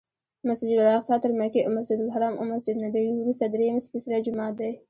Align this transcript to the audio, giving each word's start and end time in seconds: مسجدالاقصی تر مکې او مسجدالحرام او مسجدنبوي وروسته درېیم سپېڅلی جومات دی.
مسجدالاقصی 0.49 1.15
تر 1.23 1.31
مکې 1.39 1.59
او 1.63 1.71
مسجدالحرام 1.77 2.33
او 2.37 2.43
مسجدنبوي 2.53 3.11
وروسته 3.15 3.45
درېیم 3.53 3.75
سپېڅلی 3.85 4.19
جومات 4.25 4.53
دی. 4.59 4.71